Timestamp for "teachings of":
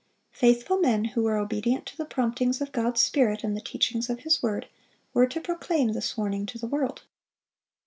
3.61-4.21